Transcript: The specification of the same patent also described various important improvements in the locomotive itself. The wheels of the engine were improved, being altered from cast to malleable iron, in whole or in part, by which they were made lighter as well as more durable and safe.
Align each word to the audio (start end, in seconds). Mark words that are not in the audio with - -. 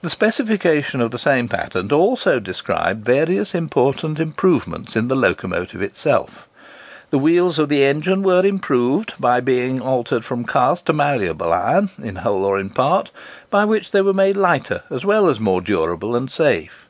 The 0.00 0.10
specification 0.10 1.00
of 1.00 1.12
the 1.12 1.16
same 1.20 1.48
patent 1.48 1.92
also 1.92 2.40
described 2.40 3.04
various 3.04 3.54
important 3.54 4.18
improvements 4.18 4.96
in 4.96 5.06
the 5.06 5.14
locomotive 5.14 5.80
itself. 5.80 6.48
The 7.10 7.18
wheels 7.20 7.56
of 7.60 7.68
the 7.68 7.84
engine 7.84 8.24
were 8.24 8.44
improved, 8.44 9.14
being 9.44 9.80
altered 9.80 10.24
from 10.24 10.46
cast 10.46 10.86
to 10.86 10.92
malleable 10.92 11.52
iron, 11.52 11.90
in 12.02 12.16
whole 12.16 12.44
or 12.44 12.58
in 12.58 12.70
part, 12.70 13.12
by 13.50 13.64
which 13.64 13.92
they 13.92 14.00
were 14.02 14.12
made 14.12 14.36
lighter 14.36 14.82
as 14.90 15.04
well 15.04 15.30
as 15.30 15.38
more 15.38 15.60
durable 15.60 16.16
and 16.16 16.28
safe. 16.28 16.88